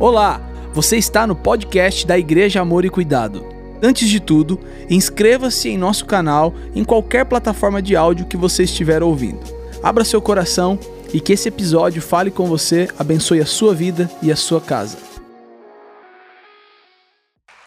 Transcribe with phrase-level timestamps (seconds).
[0.00, 0.40] Olá,
[0.72, 3.44] você está no podcast da Igreja Amor e Cuidado.
[3.82, 9.02] Antes de tudo, inscreva-se em nosso canal em qualquer plataforma de áudio que você estiver
[9.02, 9.40] ouvindo.
[9.82, 10.78] Abra seu coração
[11.12, 14.98] e que esse episódio fale com você, abençoe a sua vida e a sua casa.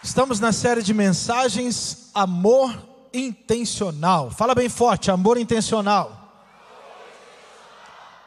[0.01, 2.73] Estamos na série de mensagens Amor
[3.13, 4.31] Intencional.
[4.31, 6.47] Fala bem forte, amor intencional.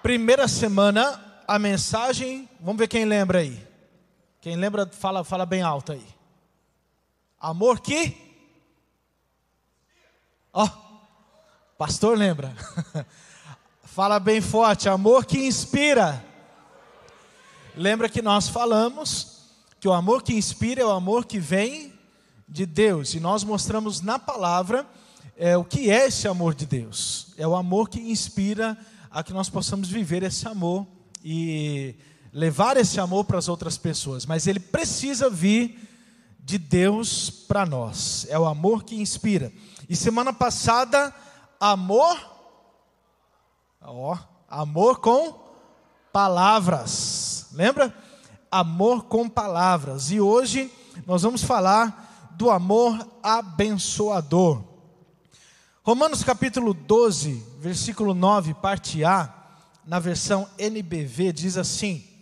[0.02, 1.18] Primeira semana,
[1.48, 3.72] a mensagem, vamos ver quem lembra aí.
[4.44, 6.06] Quem lembra, fala, fala bem alto aí.
[7.40, 8.14] Amor que?
[10.52, 12.54] Ó, oh, pastor lembra.
[13.84, 16.22] fala bem forte, amor que inspira.
[17.74, 19.48] Lembra que nós falamos
[19.80, 21.98] que o amor que inspira é o amor que vem
[22.46, 23.14] de Deus.
[23.14, 24.86] E nós mostramos na palavra
[25.38, 27.32] é, o que é esse amor de Deus.
[27.38, 28.76] É o amor que inspira
[29.10, 30.86] a que nós possamos viver esse amor
[31.24, 31.96] e
[32.34, 35.78] levar esse amor para as outras pessoas, mas ele precisa vir
[36.40, 38.26] de Deus para nós.
[38.28, 39.52] É o amor que inspira.
[39.88, 41.14] E semana passada,
[41.60, 42.18] amor,
[43.80, 44.18] ó,
[44.50, 45.38] amor com
[46.12, 47.46] palavras.
[47.52, 47.94] Lembra?
[48.50, 50.10] Amor com palavras.
[50.10, 50.72] E hoje
[51.06, 54.60] nós vamos falar do amor abençoador.
[55.84, 59.32] Romanos capítulo 12, versículo 9, parte A,
[59.86, 62.13] na versão NBV, diz assim: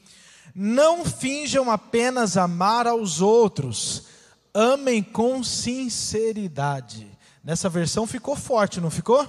[0.54, 4.04] Não finjam apenas amar aos outros,
[4.52, 7.06] amem com sinceridade.
[7.42, 9.26] Nessa versão ficou forte, não ficou?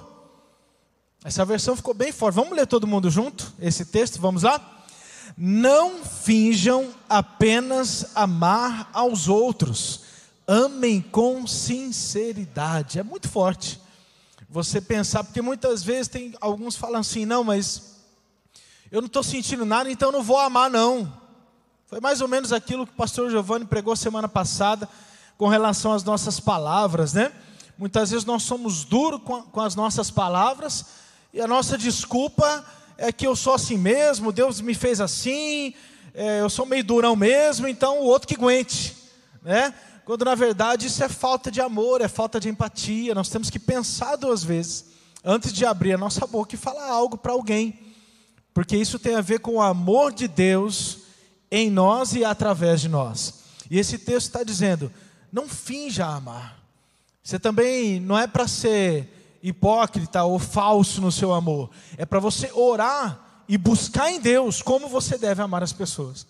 [1.24, 2.34] Essa versão ficou bem forte.
[2.34, 4.20] Vamos ler todo mundo junto esse texto?
[4.20, 4.84] Vamos lá?
[5.36, 10.00] Não finjam apenas amar aos outros,
[10.46, 12.98] amem com sinceridade.
[12.98, 13.80] É muito forte
[14.48, 17.93] você pensar, porque muitas vezes tem alguns falam assim, não, mas
[18.94, 21.12] eu não estou sentindo nada, então não vou amar não.
[21.84, 24.88] Foi mais ou menos aquilo que o pastor Giovanni pregou semana passada
[25.36, 27.32] com relação às nossas palavras, né?
[27.76, 30.84] Muitas vezes nós somos duros com, com as nossas palavras
[31.32, 32.64] e a nossa desculpa
[32.96, 35.74] é que eu sou assim mesmo, Deus me fez assim,
[36.14, 38.96] é, eu sou meio durão mesmo, então o outro que aguente,
[39.42, 39.74] né?
[40.04, 43.12] quando na verdade isso é falta de amor, é falta de empatia.
[43.12, 44.84] Nós temos que pensar duas vezes
[45.24, 47.83] antes de abrir a nossa boca e falar algo para alguém,
[48.54, 51.00] porque isso tem a ver com o amor de Deus
[51.50, 53.42] em nós e através de nós.
[53.70, 54.90] E esse texto está dizendo:
[55.30, 56.58] não finja amar.
[57.22, 62.50] Você também não é para ser hipócrita ou falso no seu amor, é para você
[62.54, 66.26] orar e buscar em Deus como você deve amar as pessoas.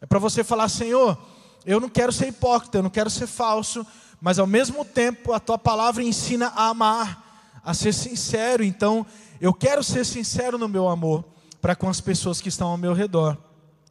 [0.00, 1.18] É para você falar, Senhor
[1.66, 3.86] eu não quero ser hipócrita, eu não quero ser falso,
[4.20, 8.62] mas ao mesmo tempo a tua palavra ensina a amar, a ser sincero.
[8.62, 9.06] Então,
[9.40, 11.24] eu quero ser sincero no meu amor
[11.64, 13.38] para com as pessoas que estão ao meu redor.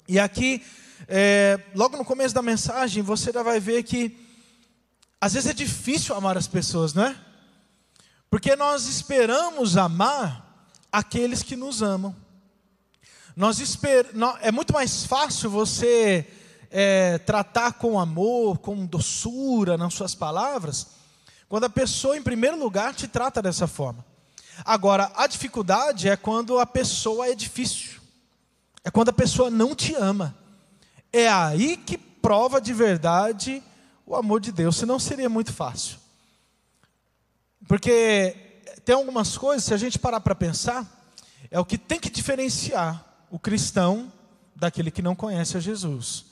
[0.08, 0.64] E aqui,
[1.08, 4.16] é, logo no começo da mensagem, você já vai ver que
[5.20, 7.16] às vezes é difícil amar as pessoas, não é?
[8.30, 12.16] Porque nós esperamos amar aqueles que nos amam.
[13.36, 14.06] Nós esper...
[14.42, 16.28] É muito mais fácil você
[16.70, 20.90] é, tratar com amor, com doçura nas suas palavras,
[21.50, 24.06] quando a pessoa, em primeiro lugar, te trata dessa forma.
[24.66, 28.00] Agora, a dificuldade é quando a pessoa é difícil,
[28.84, 30.36] é quando a pessoa não te ama.
[31.12, 33.62] É aí que prova de verdade
[34.06, 35.98] o amor de Deus, senão seria muito fácil.
[37.68, 38.36] Porque
[38.84, 40.86] tem algumas coisas, se a gente parar para pensar,
[41.50, 44.12] é o que tem que diferenciar o cristão
[44.56, 46.26] daquele que não conhece a Jesus.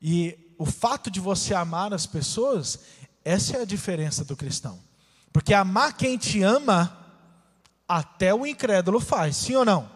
[0.00, 2.78] E o fato de você amar as pessoas,
[3.24, 4.78] essa é a diferença do cristão.
[5.32, 7.03] Porque amar quem te ama,
[7.88, 9.90] até o incrédulo faz, sim ou não?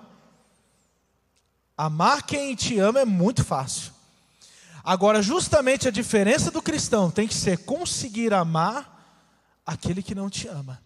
[1.76, 3.92] Amar quem te ama é muito fácil.
[4.82, 8.98] Agora, justamente a diferença do cristão tem que ser conseguir amar
[9.64, 10.82] aquele que não te ama.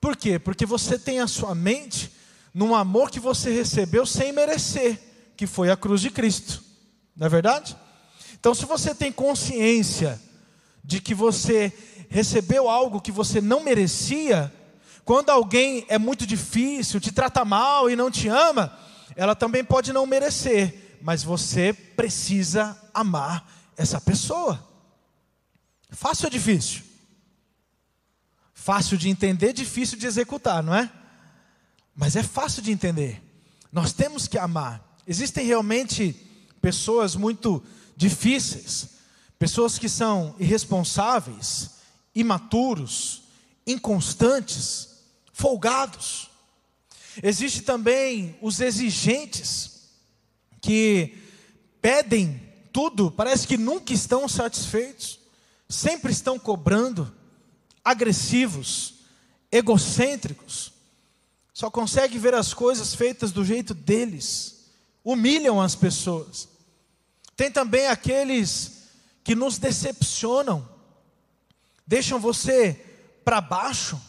[0.00, 0.38] Por quê?
[0.38, 2.10] Porque você tem a sua mente
[2.54, 4.98] num amor que você recebeu sem merecer,
[5.36, 6.62] que foi a cruz de Cristo.
[7.14, 7.76] Não é verdade?
[8.38, 10.20] Então, se você tem consciência
[10.82, 11.72] de que você
[12.08, 14.52] recebeu algo que você não merecia,
[15.08, 18.78] quando alguém é muito difícil, te trata mal e não te ama,
[19.16, 24.62] ela também pode não merecer, mas você precisa amar essa pessoa.
[25.88, 26.82] Fácil ou difícil?
[28.52, 30.92] Fácil de entender, difícil de executar, não é?
[31.96, 33.22] Mas é fácil de entender.
[33.72, 34.94] Nós temos que amar.
[35.06, 36.12] Existem realmente
[36.60, 37.64] pessoas muito
[37.96, 38.90] difíceis,
[39.38, 41.70] pessoas que são irresponsáveis,
[42.14, 43.22] imaturos,
[43.66, 44.87] inconstantes,
[45.38, 46.28] folgados.
[47.22, 49.88] Existe também os exigentes
[50.60, 51.16] que
[51.80, 52.42] pedem
[52.72, 55.20] tudo, parece que nunca estão satisfeitos,
[55.68, 57.14] sempre estão cobrando,
[57.84, 58.94] agressivos,
[59.50, 60.72] egocêntricos,
[61.54, 64.66] só conseguem ver as coisas feitas do jeito deles,
[65.04, 66.48] humilham as pessoas.
[67.36, 68.88] Tem também aqueles
[69.22, 70.68] que nos decepcionam,
[71.86, 72.84] deixam você
[73.24, 74.00] para baixo,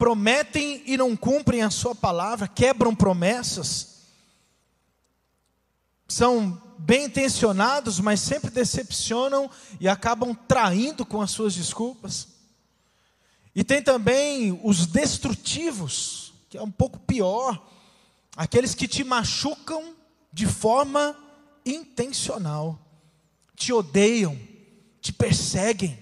[0.00, 3.98] prometem e não cumprem a sua palavra, quebram promessas,
[6.08, 12.28] são bem intencionados, mas sempre decepcionam e acabam traindo com as suas desculpas.
[13.54, 17.62] E tem também os destrutivos, que é um pouco pior,
[18.34, 19.94] aqueles que te machucam
[20.32, 21.14] de forma
[21.62, 22.78] intencional,
[23.54, 24.38] te odeiam,
[25.02, 25.98] te perseguem,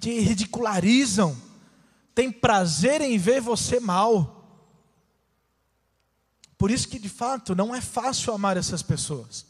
[0.00, 1.49] te ridicularizam,
[2.14, 4.36] têm prazer em ver você mal.
[6.56, 9.46] Por isso que de fato não é fácil amar essas pessoas.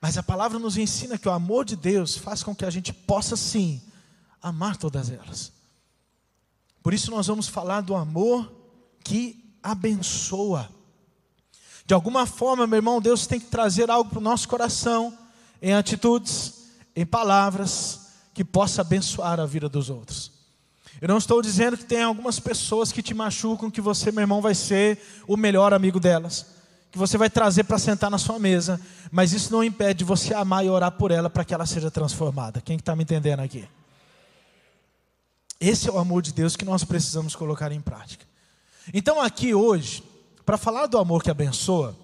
[0.00, 2.92] Mas a palavra nos ensina que o amor de Deus faz com que a gente
[2.92, 3.82] possa sim
[4.40, 5.52] amar todas elas.
[6.82, 8.50] Por isso nós vamos falar do amor
[9.02, 10.70] que abençoa.
[11.84, 15.16] De alguma forma, meu irmão, Deus tem que trazer algo para o nosso coração,
[15.60, 18.07] em atitudes, em palavras,
[18.38, 20.30] que possa abençoar a vida dos outros.
[21.00, 24.40] Eu não estou dizendo que tem algumas pessoas que te machucam, que você, meu irmão,
[24.40, 26.46] vai ser o melhor amigo delas,
[26.92, 28.80] que você vai trazer para sentar na sua mesa,
[29.10, 32.60] mas isso não impede você amar e orar por ela para que ela seja transformada.
[32.60, 33.68] Quem está me entendendo aqui?
[35.60, 38.24] Esse é o amor de Deus que nós precisamos colocar em prática.
[38.94, 40.00] Então, aqui hoje,
[40.46, 41.96] para falar do amor que abençoa,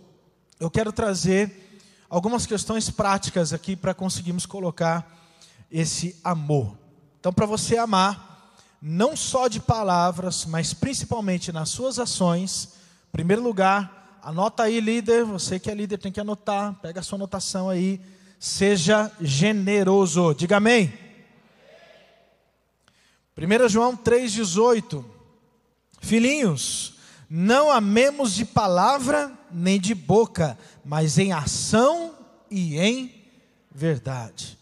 [0.58, 1.78] eu quero trazer
[2.10, 5.22] algumas questões práticas aqui para conseguirmos colocar
[5.70, 6.76] esse amor.
[7.19, 12.75] Então, para você amar, não só de palavras, mas principalmente nas suas ações,
[13.08, 17.02] em primeiro lugar, anota aí, líder, você que é líder tem que anotar, pega a
[17.02, 18.00] sua anotação aí,
[18.38, 20.93] seja generoso, diga amém.
[23.37, 25.05] 1 João 3,18,
[26.00, 26.94] filhinhos,
[27.28, 32.14] não amemos de palavra nem de boca, mas em ação
[32.50, 33.25] e em
[33.75, 34.58] verdade.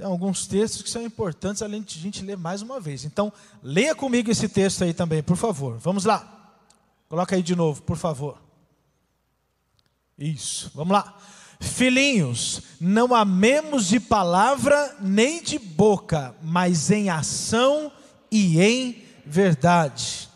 [0.00, 3.04] Tem alguns textos que são importantes, além de a gente ler mais uma vez.
[3.04, 3.30] Então,
[3.62, 5.76] leia comigo esse texto aí também, por favor.
[5.76, 6.56] Vamos lá.
[7.06, 8.40] Coloca aí de novo, por favor.
[10.18, 11.18] Isso, vamos lá.
[11.60, 17.92] Filhinhos, não amemos de palavra nem de boca, mas em ação
[18.32, 20.30] e em verdade.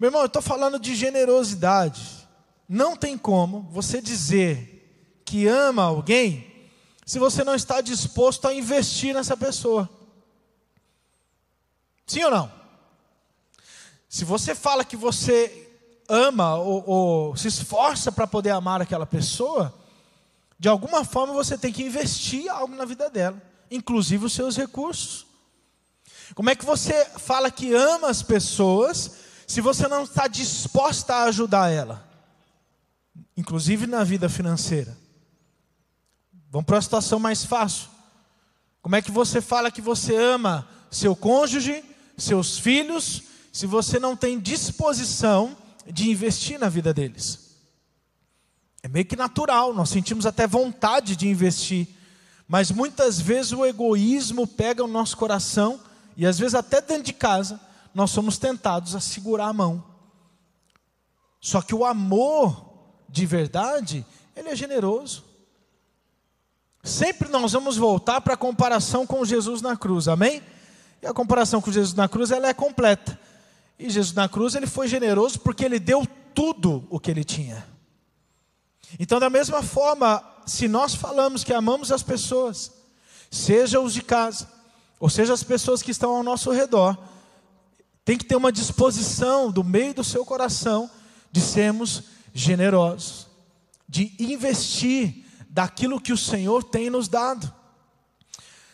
[0.00, 2.26] Meu irmão, eu estou falando de generosidade.
[2.68, 6.47] Não tem como você dizer que ama alguém
[7.08, 9.88] se você não está disposto a investir nessa pessoa.
[12.06, 12.52] Sim ou não?
[14.06, 15.72] Se você fala que você
[16.06, 19.74] ama ou, ou se esforça para poder amar aquela pessoa,
[20.58, 23.40] de alguma forma você tem que investir algo na vida dela,
[23.70, 25.26] inclusive os seus recursos.
[26.34, 29.12] Como é que você fala que ama as pessoas
[29.46, 32.06] se você não está disposta a ajudar ela,
[33.34, 35.07] inclusive na vida financeira.
[36.50, 37.88] Vamos para uma situação mais fácil.
[38.80, 41.84] Como é que você fala que você ama seu cônjuge,
[42.16, 43.22] seus filhos,
[43.52, 45.56] se você não tem disposição
[45.86, 47.48] de investir na vida deles?
[48.82, 51.88] É meio que natural, nós sentimos até vontade de investir,
[52.46, 55.80] mas muitas vezes o egoísmo pega o nosso coração,
[56.16, 57.60] e às vezes até dentro de casa,
[57.92, 59.84] nós somos tentados a segurar a mão.
[61.40, 62.68] Só que o amor
[63.08, 65.27] de verdade, ele é generoso.
[66.88, 70.42] Sempre nós vamos voltar para a comparação com Jesus na cruz, amém?
[71.02, 73.20] E a comparação com Jesus na cruz, ela é completa.
[73.78, 77.68] E Jesus na cruz, ele foi generoso porque ele deu tudo o que ele tinha.
[78.98, 82.72] Então, da mesma forma, se nós falamos que amamos as pessoas,
[83.30, 84.48] seja os de casa,
[84.98, 86.96] ou seja as pessoas que estão ao nosso redor,
[88.02, 90.90] tem que ter uma disposição do meio do seu coração
[91.30, 93.26] de sermos generosos,
[93.86, 97.52] de investir daquilo que o Senhor tem nos dado.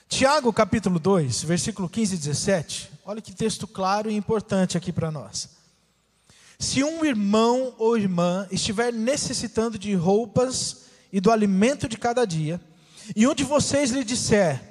[0.09, 2.90] Tiago capítulo 2, versículo 15 e 17.
[3.04, 5.49] Olha que texto claro e importante aqui para nós.
[6.59, 12.61] Se um irmão ou irmã estiver necessitando de roupas e do alimento de cada dia,
[13.14, 14.62] e um de vocês lhe disser: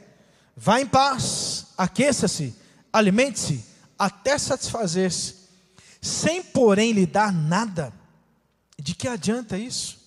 [0.55, 2.55] Vá em paz, aqueça-se,
[2.91, 3.63] alimente-se,
[3.97, 5.35] até satisfazer-se,
[6.01, 7.93] sem porém lhe dar nada,
[8.79, 10.02] de que adianta isso?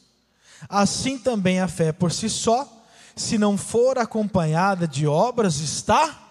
[0.68, 2.66] Assim também a fé por si só,
[3.14, 6.22] se não for acompanhada de obras, está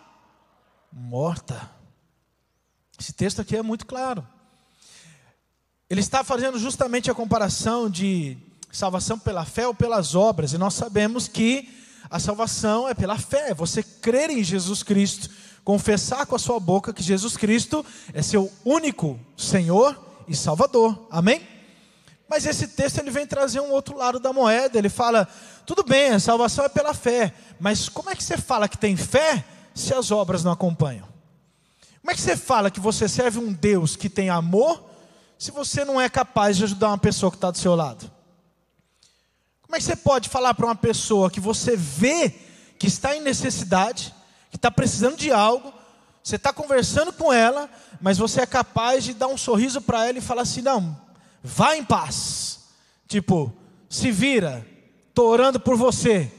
[0.92, 1.70] morta.
[3.00, 4.26] Esse texto aqui é muito claro.
[5.90, 8.38] Ele está fazendo justamente a comparação de
[8.72, 11.70] salvação pela fé ou pelas obras, e nós sabemos que
[12.10, 15.30] a salvação é pela fé, é você crer em Jesus Cristo,
[15.64, 21.08] confessar com a sua boca que Jesus Cristo é seu único Senhor e Salvador.
[21.10, 21.55] Amém?
[22.28, 24.78] Mas esse texto ele vem trazer um outro lado da moeda.
[24.78, 25.28] Ele fala:
[25.66, 28.96] tudo bem, a salvação é pela fé, mas como é que você fala que tem
[28.96, 31.08] fé se as obras não acompanham?
[32.02, 34.84] Como é que você fala que você serve um Deus que tem amor
[35.38, 38.12] se você não é capaz de ajudar uma pessoa que está do seu lado?
[39.62, 42.30] Como é que você pode falar para uma pessoa que você vê
[42.78, 44.14] que está em necessidade,
[44.52, 45.74] que está precisando de algo,
[46.24, 50.18] você está conversando com ela, mas você é capaz de dar um sorriso para ela
[50.18, 50.96] e falar assim: não,
[51.46, 52.66] vá em paz.
[53.08, 53.54] Tipo,
[53.90, 54.66] se vira,
[55.10, 56.32] estou orando por você.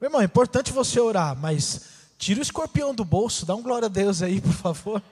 [0.00, 1.82] Meu irmão, é importante você orar, mas
[2.16, 5.02] tira o escorpião do bolso, dá um glória a Deus aí, por favor.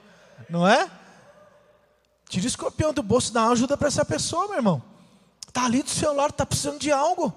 [0.49, 0.89] Não é?
[2.27, 4.83] Tira o escorpião do bolso, dá uma ajuda para essa pessoa, meu irmão.
[5.47, 7.33] Está ali do seu lado, está precisando de algo.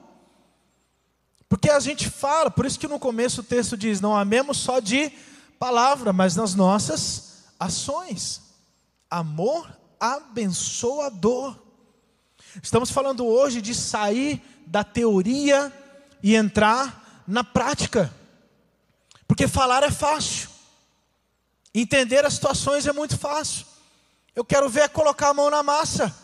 [1.49, 4.81] Porque a gente fala, por isso que no começo o texto diz: não amemos só
[4.81, 5.13] de
[5.59, 8.41] palavra, mas nas nossas ações.
[9.11, 11.57] Amor abençoador.
[12.63, 15.73] Estamos falando hoje de sair da teoria
[16.23, 18.13] e entrar na prática.
[19.27, 20.49] Porque falar é fácil.
[21.73, 23.65] Entender as situações é muito fácil.
[24.35, 26.15] Eu quero ver colocar a mão na massa.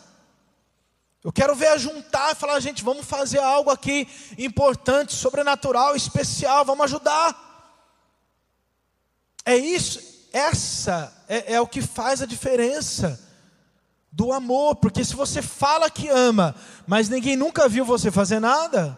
[1.23, 4.07] Eu quero ver a juntar e falar, gente, vamos fazer algo aqui
[4.37, 7.47] importante, sobrenatural, especial, vamos ajudar.
[9.45, 13.26] É isso, essa é, é o que faz a diferença
[14.17, 16.55] do amor, porque se você fala que ama,
[16.87, 18.97] mas ninguém nunca viu você fazer nada,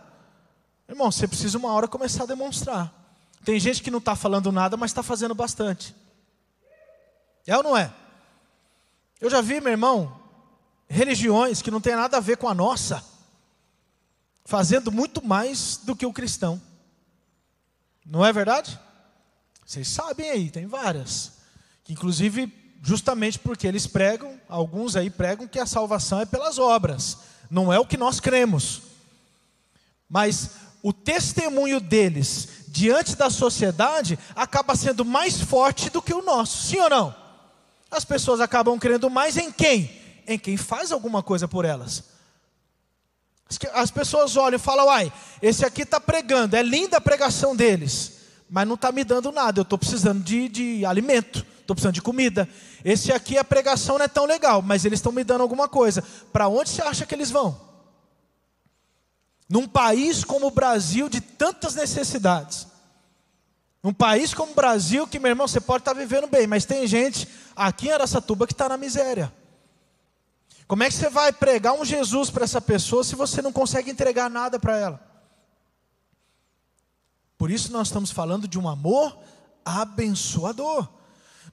[0.87, 2.93] irmão, você precisa uma hora começar a demonstrar.
[3.43, 5.93] Tem gente que não está falando nada, mas está fazendo bastante.
[7.45, 7.93] É ou não é?
[9.19, 10.17] Eu já vi, meu irmão,
[10.87, 13.03] religiões que não tem nada a ver com a nossa,
[14.45, 16.61] fazendo muito mais do que o cristão.
[18.05, 18.79] Não é verdade?
[19.65, 21.33] Vocês sabem aí, tem várias.
[21.83, 22.47] Que inclusive
[22.81, 27.17] justamente porque eles pregam, alguns aí pregam que a salvação é pelas obras,
[27.49, 28.81] não é o que nós cremos.
[30.09, 36.65] Mas o testemunho deles diante da sociedade acaba sendo mais forte do que o nosso,
[36.67, 37.15] sim ou não?
[37.91, 39.91] As pessoas acabam crendo mais em quem?
[40.27, 42.03] Em quem faz alguma coisa por elas.
[43.73, 48.19] As pessoas olham e falam, uai, esse aqui está pregando, é linda a pregação deles,
[48.47, 52.01] mas não está me dando nada, eu estou precisando de, de alimento estou precisando de
[52.01, 52.49] comida.
[52.83, 56.03] Esse aqui a pregação não é tão legal, mas eles estão me dando alguma coisa.
[56.33, 57.59] Para onde você acha que eles vão?
[59.47, 62.67] Num país como o Brasil, de tantas necessidades.
[63.81, 66.65] Num país como o Brasil, que, meu irmão, você pode estar tá vivendo bem, mas
[66.65, 69.31] tem gente aqui em Aracatuba que está na miséria.
[70.67, 73.89] Como é que você vai pregar um Jesus para essa pessoa se você não consegue
[73.89, 75.09] entregar nada para ela?
[77.37, 79.17] Por isso nós estamos falando de um amor
[79.63, 80.98] abençoador.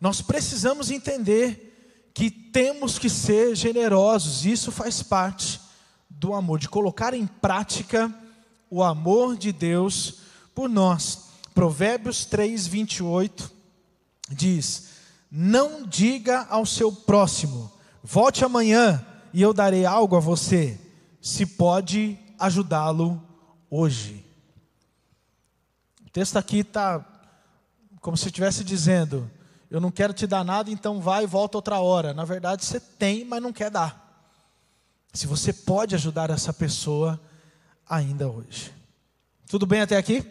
[0.01, 5.61] Nós precisamos entender que temos que ser generosos, isso faz parte
[6.09, 8.13] do amor, de colocar em prática
[8.71, 10.21] o amor de Deus
[10.55, 11.27] por nós.
[11.55, 13.53] Provérbios 3, 28
[14.31, 14.89] diz:
[15.31, 17.71] Não diga ao seu próximo,
[18.03, 20.81] volte amanhã e eu darei algo a você,
[21.21, 23.23] se pode ajudá-lo
[23.71, 24.25] hoje.
[26.07, 27.05] O texto aqui está
[28.01, 29.31] como se estivesse dizendo:
[29.71, 32.15] eu não quero te dar nada, então vai e volta outra hora.
[32.15, 34.05] Na verdade, você tem, mas não quer dar.
[35.13, 37.21] Se você pode ajudar essa pessoa
[37.89, 38.73] ainda hoje.
[39.49, 40.25] Tudo bem até aqui?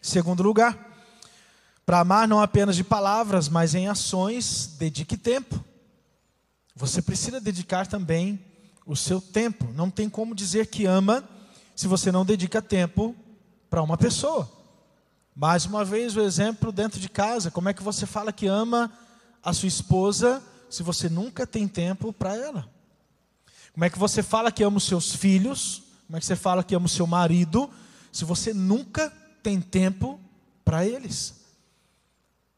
[0.00, 0.78] Segundo lugar,
[1.84, 5.64] para amar não apenas de palavras, mas em ações, dedique tempo.
[6.74, 8.38] Você precisa dedicar também
[8.86, 9.72] o seu tempo.
[9.74, 11.28] Não tem como dizer que ama
[11.74, 13.14] se você não dedica tempo
[13.68, 14.57] para uma pessoa.
[15.40, 18.92] Mais uma vez o exemplo dentro de casa, como é que você fala que ama
[19.40, 22.68] a sua esposa se você nunca tem tempo para ela?
[23.72, 25.84] Como é que você fala que ama os seus filhos?
[26.08, 27.70] Como é que você fala que ama o seu marido
[28.10, 30.18] se você nunca tem tempo
[30.64, 31.34] para eles?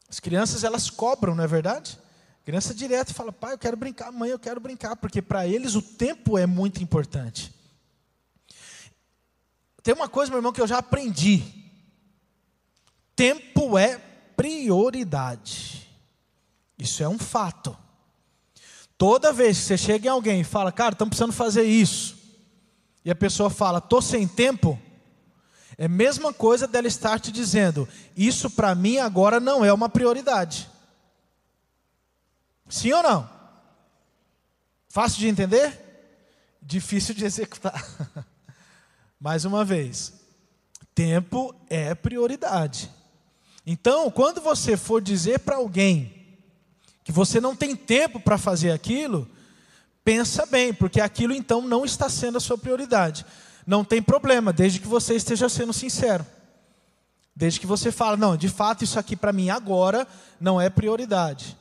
[0.09, 1.99] As crianças elas cobram, não é verdade?
[2.41, 5.75] A criança direto fala: "Pai, eu quero brincar, mãe, eu quero brincar", porque para eles
[5.75, 7.53] o tempo é muito importante.
[9.83, 11.60] Tem uma coisa, meu irmão, que eu já aprendi
[13.21, 13.99] tempo é
[14.35, 15.87] prioridade.
[16.75, 17.77] Isso é um fato.
[18.97, 22.17] Toda vez que você chega em alguém e fala, cara, estamos precisando fazer isso,
[23.05, 24.79] e a pessoa fala, estou sem tempo,
[25.77, 27.87] é a mesma coisa dela estar te dizendo,
[28.17, 30.67] isso para mim agora não é uma prioridade.
[32.67, 33.29] Sim ou não?
[34.89, 35.79] Fácil de entender?
[36.59, 37.85] Difícil de executar.
[39.21, 40.11] Mais uma vez,
[40.95, 42.89] tempo é prioridade.
[43.65, 46.21] Então, quando você for dizer para alguém
[47.03, 49.27] que você não tem tempo para fazer aquilo,
[50.03, 53.25] pensa bem, porque aquilo então não está sendo a sua prioridade.
[53.65, 56.25] Não tem problema, desde que você esteja sendo sincero.
[57.35, 60.07] Desde que você fale, não, de fato isso aqui para mim agora
[60.39, 61.57] não é prioridade.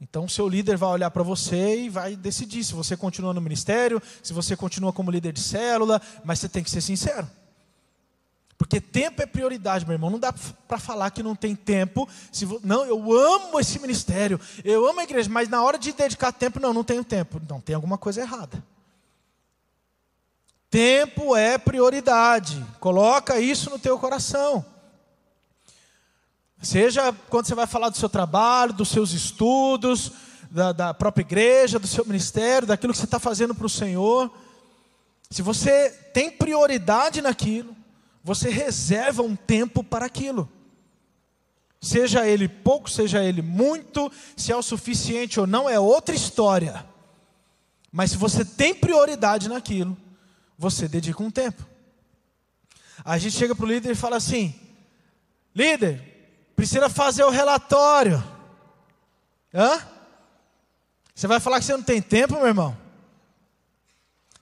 [0.00, 4.02] Então, seu líder vai olhar para você e vai decidir se você continua no ministério,
[4.22, 7.28] se você continua como líder de célula, mas você tem que ser sincero.
[8.60, 10.10] Porque tempo é prioridade, meu irmão.
[10.10, 10.34] Não dá
[10.68, 12.06] para falar que não tem tempo.
[12.30, 16.30] Se não, eu amo esse ministério, eu amo a igreja, mas na hora de dedicar
[16.30, 17.40] tempo, não, não tenho tempo.
[17.48, 18.62] Não, tem alguma coisa errada.
[20.68, 22.62] Tempo é prioridade.
[22.78, 24.62] Coloca isso no teu coração.
[26.60, 30.12] Seja quando você vai falar do seu trabalho, dos seus estudos,
[30.50, 34.30] da, da própria igreja, do seu ministério, daquilo que você está fazendo para o Senhor.
[35.30, 37.79] Se você tem prioridade naquilo,
[38.22, 40.50] você reserva um tempo para aquilo.
[41.80, 46.86] Seja ele pouco, seja ele muito, se é o suficiente ou não, é outra história.
[47.90, 49.96] Mas se você tem prioridade naquilo,
[50.58, 51.66] você dedica um tempo.
[53.04, 54.54] A gente chega para o líder e fala assim:
[55.54, 56.10] líder,
[56.60, 58.22] Precisa fazer o relatório.
[59.54, 59.80] Hã?
[61.14, 62.76] Você vai falar que você não tem tempo, meu irmão?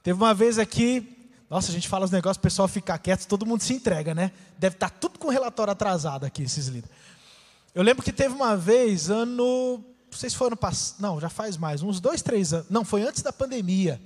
[0.02, 1.18] Teve uma vez aqui,
[1.49, 4.33] nossa, a gente fala os negócios, o pessoal fica quieto, todo mundo se entrega, né?
[4.59, 6.95] Deve estar tá tudo com relatório atrasado aqui, esses líderes.
[7.75, 9.85] Eu lembro que teve uma vez, ano.
[10.11, 11.00] Não sei se foi ano passado.
[11.00, 12.67] Não, já faz mais, uns dois, três anos.
[12.69, 14.00] Não, foi antes da pandemia.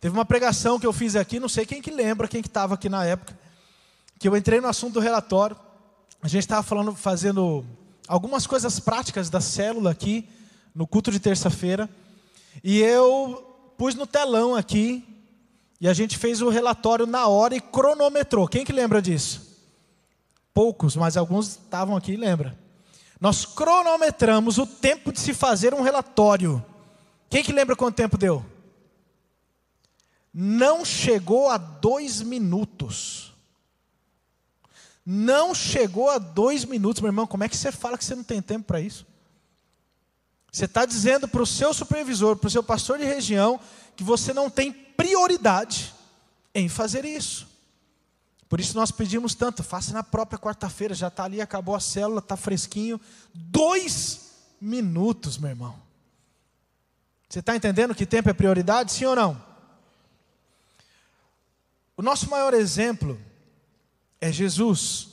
[0.00, 2.74] Teve uma pregação que eu fiz aqui, não sei quem que lembra, quem que estava
[2.74, 3.36] aqui na época,
[4.18, 5.56] que eu entrei no assunto do relatório
[6.20, 7.64] a gente estava falando, fazendo
[8.08, 10.28] algumas coisas práticas da célula aqui,
[10.74, 11.88] no culto de terça-feira,
[12.62, 13.44] e eu
[13.76, 15.04] pus no telão aqui,
[15.80, 18.48] e a gente fez o relatório na hora e cronometrou.
[18.48, 19.46] Quem que lembra disso?
[20.52, 22.58] Poucos, mas alguns estavam aqui e lembra.
[23.20, 26.64] Nós cronometramos o tempo de se fazer um relatório.
[27.30, 28.44] Quem que lembra quanto tempo deu?
[30.32, 33.32] Não chegou a dois minutos.
[35.04, 37.26] Não chegou a dois minutos, meu irmão.
[37.26, 39.06] Como é que você fala que você não tem tempo para isso?
[40.50, 43.60] Você está dizendo para o seu supervisor, para o seu pastor de região,
[43.98, 45.92] que você não tem prioridade
[46.54, 47.48] em fazer isso.
[48.48, 52.20] Por isso nós pedimos tanto, faça na própria quarta-feira, já está ali, acabou a célula,
[52.20, 53.00] está fresquinho.
[53.34, 55.82] Dois minutos, meu irmão.
[57.28, 59.44] Você está entendendo que tempo é prioridade, sim ou não?
[61.96, 63.20] O nosso maior exemplo
[64.20, 65.08] é Jesus.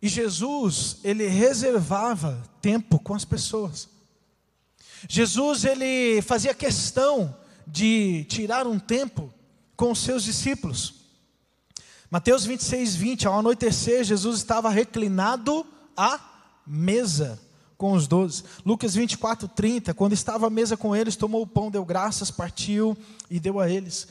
[0.00, 3.90] E Jesus, ele reservava tempo com as pessoas.
[5.06, 9.32] Jesus, ele fazia questão de tirar um tempo
[9.76, 10.94] com os seus discípulos.
[12.10, 16.20] Mateus 26, 20, ao anoitecer, Jesus estava reclinado à
[16.66, 17.40] mesa
[17.76, 18.44] com os doze.
[18.64, 22.96] Lucas 24, 30, quando estava à mesa com eles, tomou o pão, deu graças, partiu
[23.30, 24.06] e deu a eles.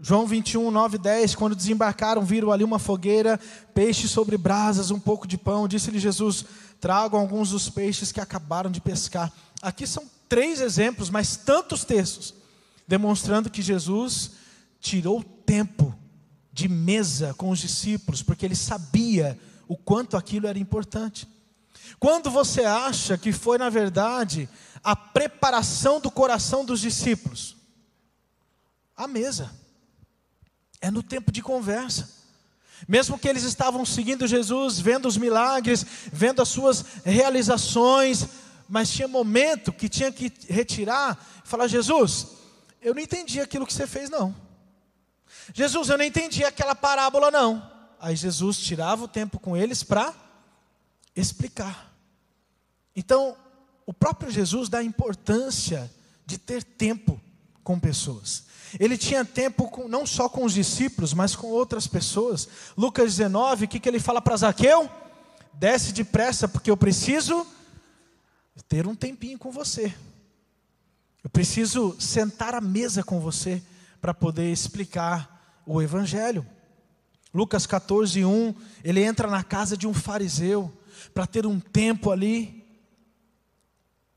[0.00, 3.38] João 21, 9 10, quando desembarcaram, viram ali uma fogueira,
[3.74, 5.68] peixe sobre brasas, um pouco de pão.
[5.68, 6.44] Disse-lhe Jesus:
[6.80, 9.30] Tragam alguns dos peixes que acabaram de pescar.
[9.62, 12.34] Aqui são três exemplos, mas tantos textos,
[12.86, 14.32] demonstrando que Jesus
[14.80, 15.94] tirou tempo
[16.52, 21.26] de mesa com os discípulos, porque ele sabia o quanto aquilo era importante.
[21.98, 24.48] Quando você acha que foi, na verdade,
[24.82, 27.56] a preparação do coração dos discípulos?
[28.96, 29.50] A mesa
[30.80, 32.12] é no tempo de conversa.
[32.86, 38.26] Mesmo que eles estavam seguindo Jesus, vendo os milagres, vendo as suas realizações,
[38.68, 42.26] mas tinha momento que tinha que retirar e falar: Jesus,
[42.84, 44.36] eu não entendi aquilo que você fez, não.
[45.54, 47.70] Jesus, eu não entendi aquela parábola, não.
[47.98, 50.14] Aí Jesus tirava o tempo com eles para
[51.16, 51.90] explicar.
[52.94, 53.34] Então,
[53.86, 55.90] o próprio Jesus dá importância
[56.26, 57.18] de ter tempo
[57.62, 58.44] com pessoas.
[58.78, 62.46] Ele tinha tempo com, não só com os discípulos, mas com outras pessoas.
[62.76, 64.90] Lucas 19, o que, que ele fala para Zaqueu?
[65.54, 67.46] Desce depressa, porque eu preciso
[68.68, 69.94] ter um tempinho com você.
[71.24, 73.62] Eu preciso sentar à mesa com você
[73.98, 76.46] para poder explicar o Evangelho.
[77.32, 80.70] Lucas 14, 1, ele entra na casa de um fariseu
[81.14, 82.62] para ter um tempo ali,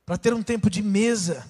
[0.06, 1.48] para ter um tempo de mesa.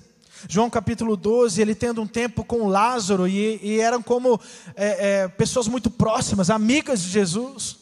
[0.47, 4.39] João capítulo 12, ele tendo um tempo com Lázaro, e, e eram como
[4.75, 7.79] é, é, pessoas muito próximas, amigas de Jesus.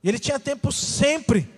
[0.00, 1.52] E ele tinha tempo sempre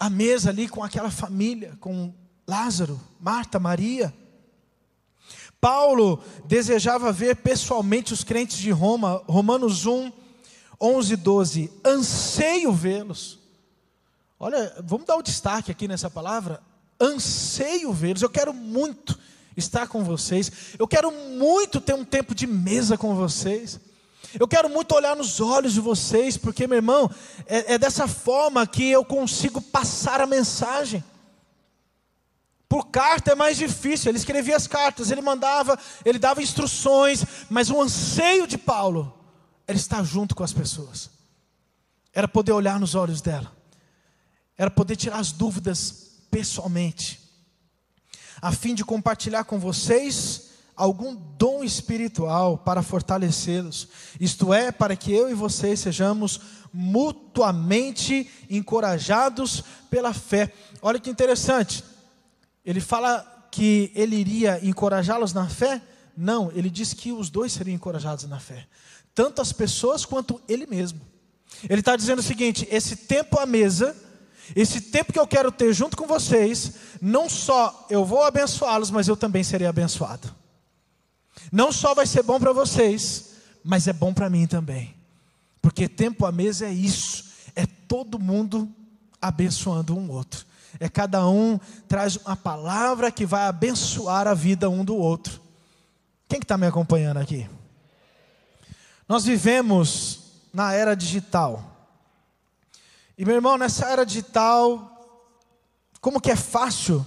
[0.00, 2.14] à mesa ali com aquela família, com
[2.48, 4.21] Lázaro, Marta, Maria.
[5.62, 10.10] Paulo desejava ver pessoalmente os crentes de Roma, Romanos 1,
[10.80, 11.72] 11 e 12.
[11.84, 13.38] Anseio vê-los.
[14.40, 16.60] Olha, vamos dar o destaque aqui nessa palavra.
[17.00, 18.22] Anseio vê-los.
[18.22, 19.16] Eu quero muito
[19.56, 20.50] estar com vocês.
[20.76, 23.78] Eu quero muito ter um tempo de mesa com vocês.
[24.40, 27.08] Eu quero muito olhar nos olhos de vocês, porque, meu irmão,
[27.46, 31.04] é, é dessa forma que eu consigo passar a mensagem.
[32.72, 37.68] Por carta é mais difícil, ele escrevia as cartas, ele mandava, ele dava instruções, mas
[37.68, 39.12] o anseio de Paulo
[39.66, 41.10] era estar junto com as pessoas,
[42.14, 43.54] era poder olhar nos olhos dela,
[44.56, 47.20] era poder tirar as dúvidas pessoalmente,
[48.40, 53.86] a fim de compartilhar com vocês algum dom espiritual para fortalecê-los,
[54.18, 56.40] isto é, para que eu e vocês sejamos
[56.72, 60.50] mutuamente encorajados pela fé.
[60.80, 61.84] Olha que interessante,
[62.64, 65.80] ele fala que ele iria encorajá-los na fé?
[66.16, 68.66] Não, ele diz que os dois seriam encorajados na fé,
[69.14, 71.00] tanto as pessoas quanto ele mesmo.
[71.68, 73.96] Ele está dizendo o seguinte: esse tempo à mesa,
[74.54, 79.08] esse tempo que eu quero ter junto com vocês, não só eu vou abençoá-los, mas
[79.08, 80.34] eu também serei abençoado.
[81.50, 83.32] Não só vai ser bom para vocês,
[83.64, 84.94] mas é bom para mim também.
[85.60, 88.68] Porque tempo à mesa é isso, é todo mundo
[89.20, 90.44] abençoando um outro.
[90.80, 95.40] É cada um traz uma palavra que vai abençoar a vida um do outro.
[96.28, 97.48] Quem que está me acompanhando aqui?
[99.08, 100.20] Nós vivemos
[100.52, 101.72] na era digital.
[103.16, 104.88] E meu irmão, nessa era digital,
[106.00, 107.06] como que é fácil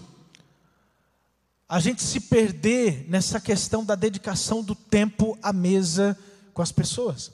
[1.67, 6.17] a gente se perder nessa questão da dedicação do tempo à mesa
[6.54, 7.32] com as pessoas.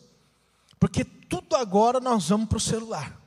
[0.79, 3.20] Porque tudo agora nós vamos para o celular.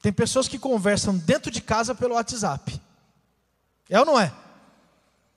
[0.00, 2.80] Tem pessoas que conversam dentro de casa pelo WhatsApp.
[3.88, 4.32] É ou não é?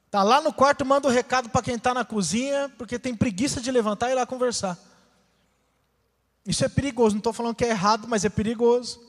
[0.09, 3.15] Tá lá no quarto, manda o um recado para quem está na cozinha, porque tem
[3.15, 4.77] preguiça de levantar e ir lá conversar.
[6.45, 8.99] Isso é perigoso, não estou falando que é errado, mas é perigoso.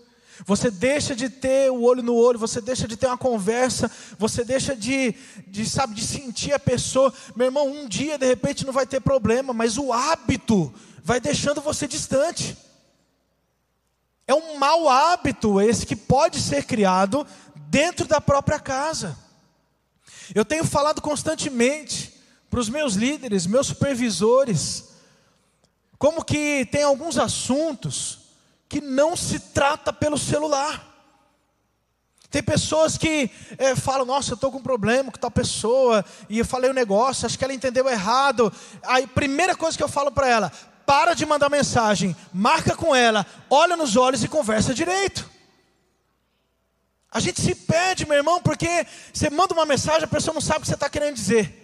[0.46, 4.44] Você deixa de ter o olho no olho, você deixa de ter uma conversa, você
[4.44, 5.14] deixa de,
[5.46, 7.12] de, sabe, de sentir a pessoa.
[7.36, 11.60] Meu irmão, um dia de repente não vai ter problema, mas o hábito vai deixando
[11.60, 12.56] você distante.
[14.32, 17.26] É um mau hábito esse que pode ser criado
[17.68, 19.14] dentro da própria casa.
[20.34, 22.18] Eu tenho falado constantemente
[22.48, 24.88] para os meus líderes, meus supervisores,
[25.98, 28.20] como que tem alguns assuntos
[28.70, 30.82] que não se trata pelo celular.
[32.30, 36.38] Tem pessoas que é, falam, nossa, eu estou com um problema com tal pessoa, e
[36.38, 38.50] eu falei o um negócio, acho que ela entendeu errado.
[38.82, 40.50] Aí, primeira coisa que eu falo para ela,
[40.86, 45.30] para de mandar mensagem, marca com ela, olha nos olhos e conversa direito.
[47.10, 50.60] A gente se perde, meu irmão, porque você manda uma mensagem, a pessoa não sabe
[50.60, 51.58] o que você está querendo dizer.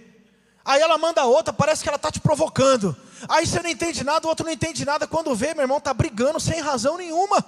[0.63, 2.95] Aí ela manda outra, parece que ela está te provocando.
[3.27, 5.07] Aí você não entende nada, o outro não entende nada.
[5.07, 7.39] Quando vê, meu irmão está brigando sem razão nenhuma.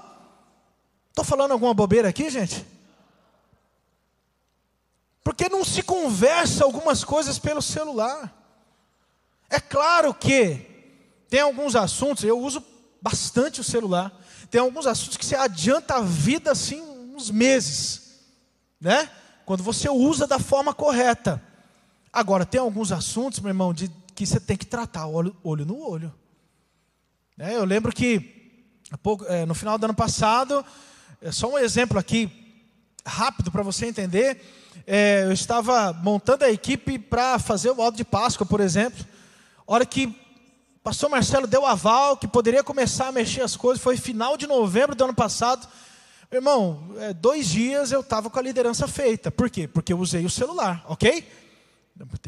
[1.11, 2.67] Estou falando alguma bobeira aqui, gente?
[5.23, 8.35] Porque não se conversa algumas coisas pelo celular.
[9.51, 10.70] É claro que
[11.31, 12.63] tem alguns assuntos, eu uso
[13.01, 14.13] bastante o celular.
[14.51, 16.83] Tem alguns assuntos que você adianta a vida assim
[17.15, 18.19] uns meses,
[18.81, 19.09] né?
[19.47, 21.41] Quando você usa da forma correta.
[22.13, 25.79] Agora, tem alguns assuntos, meu irmão, de, que você tem que tratar olho, olho no
[25.79, 26.13] olho.
[27.39, 28.65] É, eu lembro que,
[29.01, 30.65] pouco, é, no final do ano passado,
[31.23, 32.29] é só um exemplo aqui,
[33.07, 34.45] rápido para você entender.
[34.85, 39.05] É, eu estava montando a equipe para fazer o alto de Páscoa, por exemplo.
[39.65, 40.13] hora que
[40.83, 44.95] pastor Marcelo deu aval, que poderia começar a mexer as coisas, foi final de novembro
[44.95, 45.69] do ano passado.
[46.33, 49.31] Irmão, é, dois dias eu estava com a liderança feita.
[49.31, 49.67] Por quê?
[49.67, 51.27] Porque eu usei o celular, ok?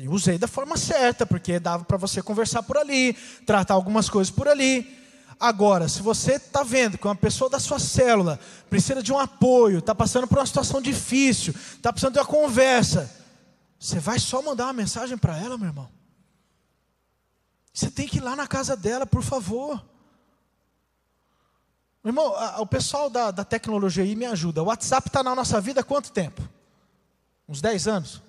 [0.02, 3.14] Eu usei da forma certa, porque dava para você conversar por ali,
[3.46, 4.98] tratar algumas coisas por ali.
[5.40, 8.38] Agora, se você está vendo que uma pessoa da sua célula
[8.68, 13.10] precisa de um apoio, está passando por uma situação difícil, está precisando de uma conversa,
[13.78, 16.01] você vai só mandar uma mensagem para ela, meu irmão.
[17.72, 19.82] Você tem que ir lá na casa dela, por favor.
[22.04, 24.62] Meu irmão, o pessoal da, da tecnologia aí me ajuda.
[24.62, 26.46] O WhatsApp está na nossa vida há quanto tempo?
[27.48, 28.22] Uns 10 anos?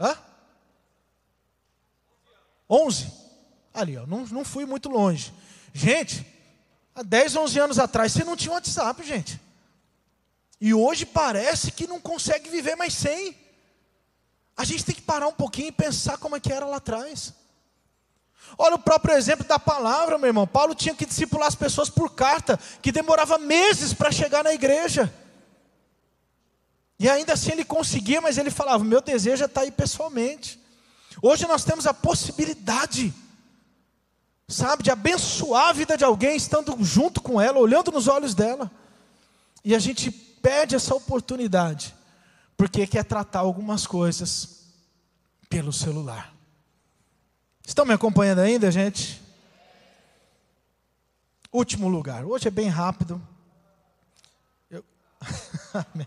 [0.00, 0.16] Hã?
[2.68, 3.12] 11?
[3.72, 5.32] Ali, ó, não, não fui muito longe.
[5.72, 6.26] Gente,
[6.94, 9.40] há 10, 11 anos atrás você não tinha WhatsApp, gente.
[10.60, 13.36] E hoje parece que não consegue viver mais sem.
[14.56, 17.34] A gente tem que parar um pouquinho e pensar como é que era lá atrás.
[18.58, 20.46] Olha o próprio exemplo da palavra, meu irmão.
[20.46, 25.12] Paulo tinha que discipular as pessoas por carta, que demorava meses para chegar na igreja.
[26.98, 30.58] E ainda assim ele conseguia, mas ele falava: meu desejo é estar aí pessoalmente.
[31.20, 33.12] Hoje nós temos a possibilidade,
[34.48, 38.70] sabe, de abençoar a vida de alguém estando junto com ela, olhando nos olhos dela.
[39.64, 41.94] E a gente perde essa oportunidade,
[42.56, 44.60] porque quer tratar algumas coisas
[45.48, 46.35] pelo celular.
[47.66, 49.20] Estão me acompanhando ainda, gente?
[51.52, 52.24] Último lugar.
[52.24, 53.20] Hoje é bem rápido.
[54.70, 54.84] Eu...
[55.74, 56.06] Amém.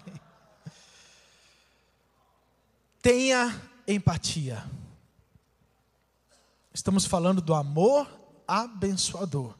[3.02, 4.64] Tenha empatia.
[6.74, 8.08] Estamos falando do amor
[8.48, 9.54] abençoador.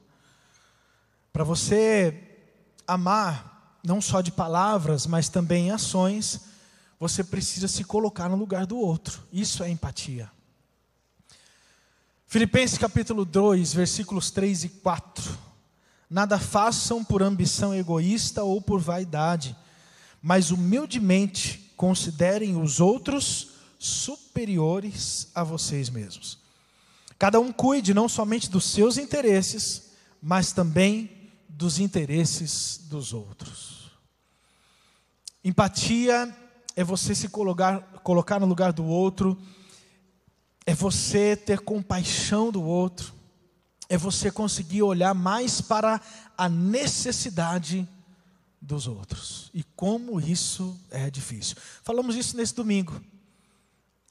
[1.34, 2.48] Para você
[2.88, 6.46] amar, não só de palavras, mas também em ações,
[6.98, 9.22] você precisa se colocar no lugar do outro.
[9.34, 10.32] Isso é empatia.
[12.32, 15.36] Filipenses capítulo 2, versículos 3 e 4.
[16.08, 19.56] Nada façam por ambição egoísta ou por vaidade,
[20.22, 26.38] mas humildemente considerem os outros superiores a vocês mesmos.
[27.18, 33.90] Cada um cuide não somente dos seus interesses, mas também dos interesses dos outros.
[35.44, 36.32] Empatia
[36.76, 39.36] é você se colocar, colocar no lugar do outro
[40.70, 43.12] é você ter compaixão do outro,
[43.90, 46.00] é você conseguir olhar mais para
[46.38, 47.90] a necessidade
[48.62, 49.50] dos outros.
[49.52, 51.58] E como isso é difícil.
[51.82, 53.02] Falamos isso nesse domingo.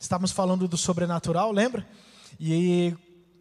[0.00, 1.86] Estávamos falando do sobrenatural, lembra?
[2.40, 2.92] E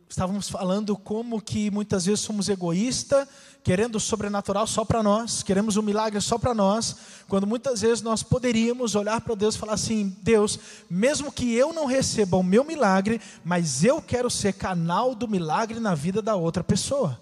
[0.09, 3.27] estávamos falando como que muitas vezes somos egoístas,
[3.63, 6.95] querendo o sobrenatural só para nós, queremos o um milagre só para nós,
[7.27, 10.57] quando muitas vezes nós poderíamos olhar para Deus e falar assim: Deus,
[10.89, 15.79] mesmo que eu não receba o meu milagre, mas eu quero ser canal do milagre
[15.79, 17.19] na vida da outra pessoa.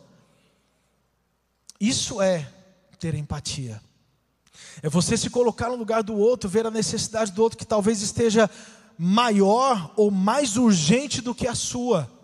[1.79, 2.47] Isso é
[2.99, 3.81] ter empatia.
[4.81, 8.01] É você se colocar no lugar do outro, ver a necessidade do outro que talvez
[8.01, 8.49] esteja
[8.97, 12.14] maior ou mais urgente do que a sua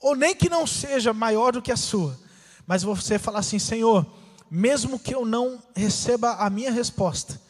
[0.00, 2.18] ou nem que não seja maior do que a sua,
[2.66, 4.06] mas você falar assim: Senhor,
[4.50, 7.40] mesmo que eu não receba a minha resposta,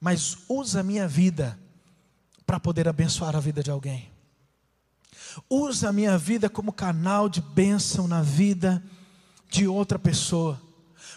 [0.00, 1.58] mas usa a minha vida
[2.46, 4.12] para poder abençoar a vida de alguém.
[5.48, 8.82] Usa a minha vida como canal de bênção na vida
[9.48, 10.60] de outra pessoa.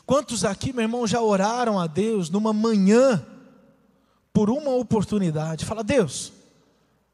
[0.05, 3.25] Quantos aqui, meu irmão, já oraram a Deus numa manhã
[4.33, 5.65] por uma oportunidade?
[5.65, 6.31] Fala, Deus,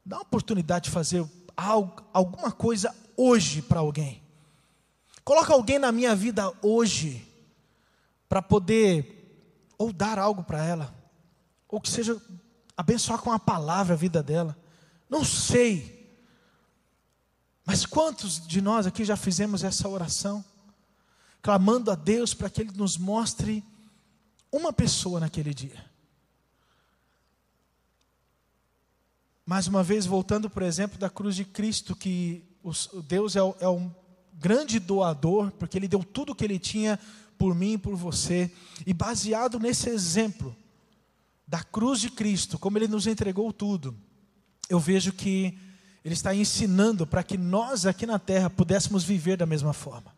[0.04, 4.22] dá uma oportunidade de fazer algo, alguma coisa hoje para alguém.
[5.24, 7.26] Coloca alguém na minha vida hoje
[8.28, 9.14] para poder
[9.78, 10.94] ou dar algo para ela,
[11.68, 12.20] ou que seja
[12.76, 14.56] abençoar com a palavra a vida dela.
[15.08, 15.94] Não sei.
[17.64, 20.44] Mas quantos de nós aqui já fizemos essa oração?
[21.40, 23.64] Clamando a Deus para que Ele nos mostre
[24.52, 25.84] uma pessoa naquele dia.
[29.46, 33.68] Mais uma vez, voltando, por exemplo, da cruz de Cristo, que o Deus é, é
[33.68, 33.92] um
[34.32, 36.98] grande doador, porque Ele deu tudo o que Ele tinha
[37.36, 38.50] por mim e por você.
[38.86, 40.56] E baseado nesse exemplo
[41.46, 43.94] da cruz de Cristo, como Ele nos entregou tudo,
[44.68, 45.58] eu vejo que
[46.02, 50.14] Ele está ensinando para que nós aqui na terra pudéssemos viver da mesma forma.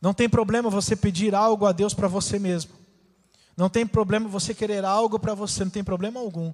[0.00, 2.72] Não tem problema você pedir algo a Deus para você mesmo.
[3.56, 6.52] Não tem problema você querer algo para você, não tem problema algum.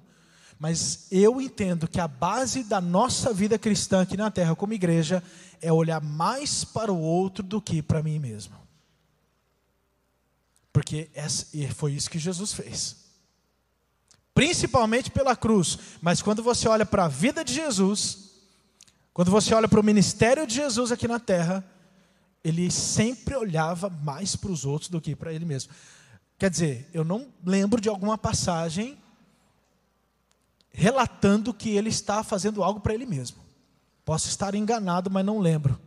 [0.59, 5.23] Mas eu entendo que a base da nossa vida cristã aqui na terra, como igreja,
[5.61, 8.55] é olhar mais para o outro do que para mim mesmo.
[10.71, 11.09] Porque
[11.75, 12.95] foi isso que Jesus fez.
[14.33, 15.77] Principalmente pela cruz.
[16.01, 18.31] Mas quando você olha para a vida de Jesus,
[19.13, 21.63] quando você olha para o ministério de Jesus aqui na terra,
[22.43, 25.71] ele sempre olhava mais para os outros do que para ele mesmo.
[26.37, 28.97] Quer dizer, eu não lembro de alguma passagem
[30.73, 33.37] relatando que ele está fazendo algo para ele mesmo.
[34.03, 35.79] Posso estar enganado, mas não lembro.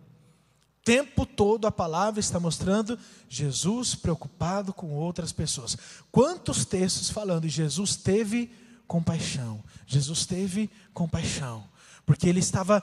[0.85, 2.97] Tempo todo a palavra está mostrando
[3.29, 5.77] Jesus preocupado com outras pessoas.
[6.13, 8.53] Quantos textos falando Jesus teve
[8.87, 9.63] compaixão?
[9.85, 11.65] Jesus teve compaixão,
[12.07, 12.83] porque ele estava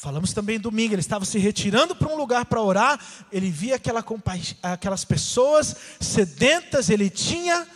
[0.00, 3.00] Falamos também domingo, ele estava se retirando para um lugar para orar,
[3.32, 4.04] ele via aquela
[4.62, 7.66] aquelas pessoas sedentas, ele tinha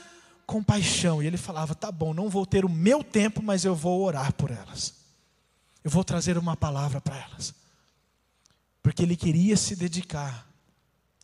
[0.53, 1.23] compaixão.
[1.23, 4.35] E ele falava: tá bom, não vou ter o meu tempo, mas eu vou orar
[4.35, 4.95] por elas.
[5.83, 7.55] Eu vou trazer uma palavra para elas.
[8.83, 10.47] Porque ele queria se dedicar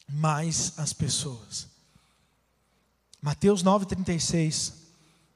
[0.09, 1.69] mais às pessoas.
[3.21, 4.73] Mateus 9,36.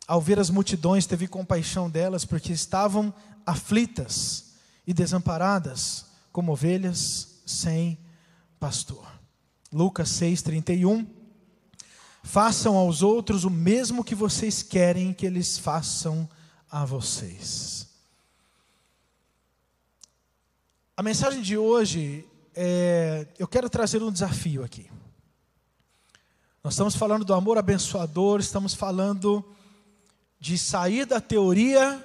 [0.09, 3.15] Ao ver as multidões, teve compaixão delas, porque estavam
[3.47, 4.55] aflitas
[4.87, 7.99] e desamparadas, como ovelhas sem
[8.59, 9.07] pastor.
[9.73, 11.07] Lucas 6,31.
[12.23, 16.29] Façam aos outros o mesmo que vocês querem que eles façam
[16.71, 17.89] a vocês.
[20.97, 24.89] A mensagem de hoje, é, eu quero trazer um desafio aqui.
[26.63, 29.45] Nós estamos falando do amor abençoador, estamos falando
[30.39, 32.03] de sair da teoria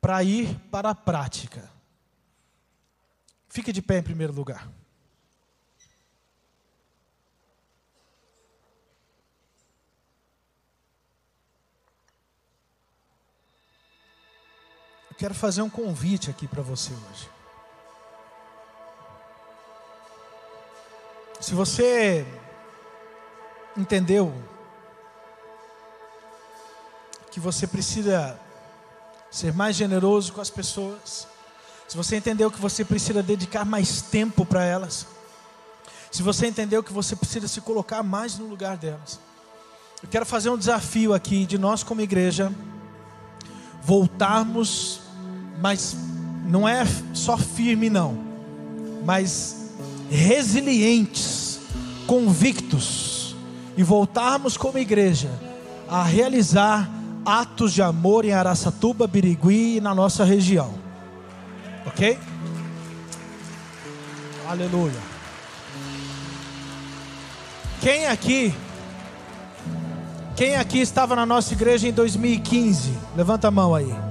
[0.00, 1.70] para ir para a prática.
[3.48, 4.70] Fique de pé em primeiro lugar.
[15.18, 17.28] Quero fazer um convite aqui para você hoje.
[21.40, 22.24] Se você
[23.76, 24.32] entendeu
[27.32, 28.38] que você precisa
[29.28, 31.26] ser mais generoso com as pessoas,
[31.88, 35.04] se você entendeu que você precisa dedicar mais tempo para elas,
[36.12, 39.18] se você entendeu que você precisa se colocar mais no lugar delas,
[40.00, 42.52] eu quero fazer um desafio aqui de nós como igreja
[43.82, 45.07] voltarmos,
[45.60, 45.96] mas
[46.46, 48.18] não é só firme não,
[49.04, 49.72] mas
[50.10, 51.60] resilientes,
[52.06, 53.36] convictos
[53.76, 55.30] e voltarmos como igreja
[55.88, 56.88] a realizar
[57.24, 60.72] atos de amor em Araçatuba, Birigui e na nossa região.
[61.86, 62.18] Ok?
[64.48, 65.00] Aleluia.
[67.80, 68.54] Quem aqui
[70.34, 72.92] quem aqui estava na nossa igreja em 2015?
[73.16, 74.07] Levanta a mão aí.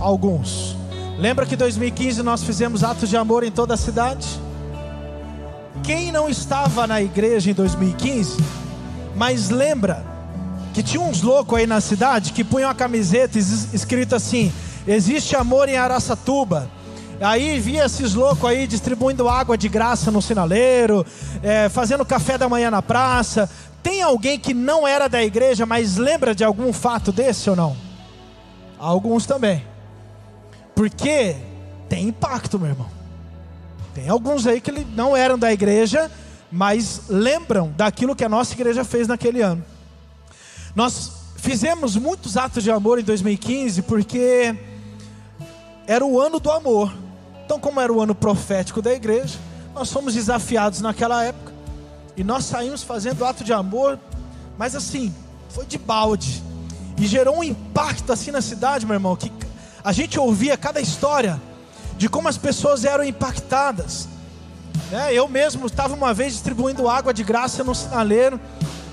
[0.00, 0.76] Alguns.
[1.18, 4.26] Lembra que em 2015 nós fizemos atos de amor em toda a cidade?
[5.82, 8.36] Quem não estava na igreja em 2015,
[9.16, 10.04] mas lembra
[10.72, 14.52] que tinha uns loucos aí na cidade que punham a camiseta escrito assim:
[14.86, 16.70] Existe amor em Araçatuba.
[17.20, 21.04] Aí via esses loucos aí distribuindo água de graça no sinaleiro,
[21.42, 23.50] é, fazendo café da manhã na praça.
[23.82, 27.76] Tem alguém que não era da igreja, mas lembra de algum fato desse ou não?
[28.78, 29.67] Alguns também.
[30.78, 31.34] Porque
[31.88, 32.86] tem impacto, meu irmão.
[33.92, 36.08] Tem alguns aí que não eram da igreja,
[36.52, 39.64] mas lembram daquilo que a nossa igreja fez naquele ano.
[40.76, 44.54] Nós fizemos muitos atos de amor em 2015 porque
[45.84, 46.94] era o ano do amor.
[47.44, 49.36] Então, como era o ano profético da igreja,
[49.74, 51.52] nós fomos desafiados naquela época
[52.16, 53.98] e nós saímos fazendo ato de amor,
[54.56, 55.12] mas assim,
[55.48, 56.40] foi de balde
[56.96, 59.47] e gerou um impacto assim na cidade, meu irmão, que
[59.88, 61.40] a gente ouvia cada história
[61.96, 64.06] de como as pessoas eram impactadas.
[64.90, 65.14] Né?
[65.14, 68.38] Eu mesmo estava uma vez distribuindo água de graça no sinaleiro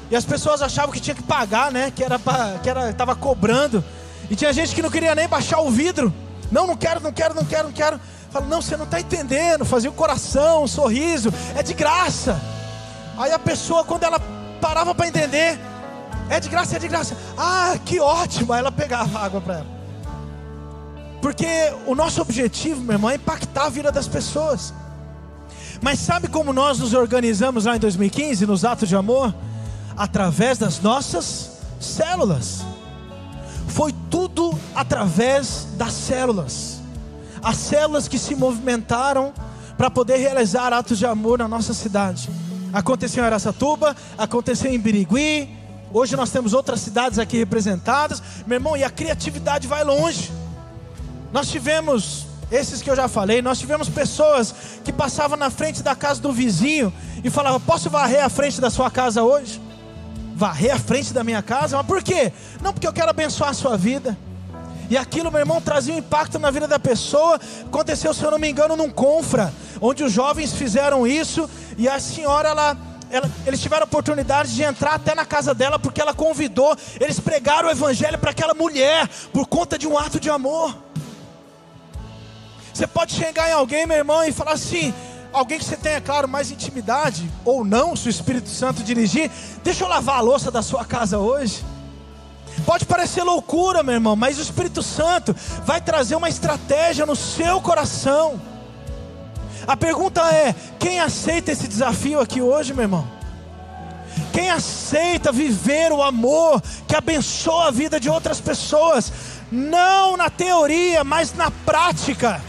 [0.09, 1.91] e as pessoas achavam que tinha que pagar, né?
[1.93, 3.83] Que era pra, que era estava cobrando.
[4.29, 6.13] E tinha gente que não queria nem baixar o vidro.
[6.49, 7.99] Não, não quero, não quero, não quero, não quero.
[8.31, 9.65] Fala, não, você não está entendendo.
[9.65, 12.39] Fazia o coração, um sorriso, é de graça.
[13.17, 14.21] Aí a pessoa, quando ela
[14.61, 15.59] parava para entender,
[16.29, 17.17] é de graça, é de graça.
[17.37, 18.53] Ah, que ótimo.
[18.53, 19.74] Aí ela pegava água para ela.
[21.25, 24.71] Porque o nosso objetivo, meu irmão, é impactar a vida das pessoas.
[25.81, 29.33] Mas sabe como nós nos organizamos lá em 2015, nos atos de amor?
[29.97, 32.63] Através das nossas células.
[33.67, 36.79] Foi tudo através das células.
[37.41, 39.33] As células que se movimentaram
[39.79, 42.29] para poder realizar atos de amor na nossa cidade.
[42.71, 45.49] Aconteceu em Aracatuba, aconteceu em Birigui.
[45.91, 48.21] Hoje nós temos outras cidades aqui representadas.
[48.45, 50.44] Meu irmão, e a criatividade vai longe.
[51.31, 55.95] Nós tivemos, esses que eu já falei, nós tivemos pessoas que passavam na frente da
[55.95, 59.61] casa do vizinho e falavam: Posso varrer a frente da sua casa hoje?
[60.35, 61.77] Varrer a frente da minha casa?
[61.77, 62.31] Mas por quê?
[62.61, 64.17] Não, porque eu quero abençoar a sua vida.
[64.89, 67.39] E aquilo, meu irmão, trazia um impacto na vida da pessoa.
[67.65, 71.99] Aconteceu, se eu não me engano, num confra, onde os jovens fizeram isso e a
[71.99, 72.77] senhora, ela,
[73.09, 76.75] ela, eles tiveram a oportunidade de entrar até na casa dela porque ela convidou.
[76.99, 80.84] Eles pregaram o evangelho para aquela mulher por conta de um ato de amor.
[82.75, 84.93] Você pode chegar em alguém, meu irmão, e falar assim:
[85.31, 89.31] alguém que você tenha, claro, mais intimidade, ou não, se o Espírito Santo dirigir,
[89.63, 91.63] deixa eu lavar a louça da sua casa hoje.
[92.65, 97.61] Pode parecer loucura, meu irmão, mas o Espírito Santo vai trazer uma estratégia no seu
[97.61, 98.41] coração.
[99.65, 103.07] A pergunta é: quem aceita esse desafio aqui hoje, meu irmão?
[104.33, 109.13] Quem aceita viver o amor que abençoa a vida de outras pessoas,
[109.49, 112.41] não na teoria, mas na prática?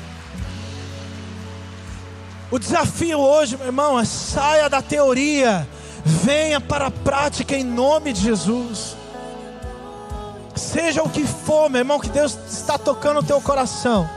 [2.51, 5.67] O desafio hoje, meu irmão, é saia da teoria,
[6.05, 8.97] venha para a prática em nome de Jesus.
[10.55, 14.09] Seja o que for, meu irmão, que Deus está tocando o teu coração.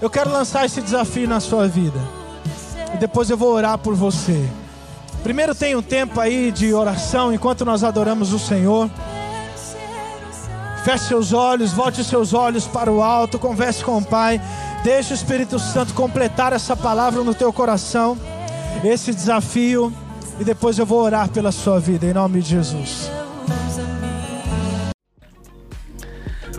[0.00, 1.98] Eu quero lançar esse desafio na sua vida.
[2.94, 4.48] E depois eu vou orar por você.
[5.22, 8.90] Primeiro tem um tempo aí de oração enquanto nós adoramos o Senhor.
[10.84, 14.40] Feche seus olhos, volte seus olhos para o alto, converse com o Pai.
[14.82, 18.16] Deixa o Espírito Santo completar essa palavra no teu coração,
[18.82, 19.92] esse desafio,
[20.40, 23.10] e depois eu vou orar pela sua vida, em nome de Jesus.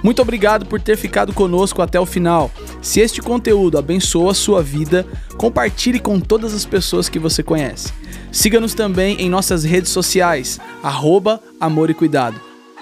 [0.04, 2.52] Muito obrigado por ter ficado conosco até o final.
[2.82, 5.06] Se este conteúdo abençoa a sua vida,
[5.38, 7.92] compartilhe com todas as pessoas que você conhece.
[8.32, 12.40] Siga-nos também em nossas redes sociais, arroba Amor e Cuidado.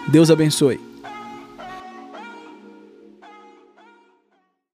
[0.07, 0.88] Deus abençoe.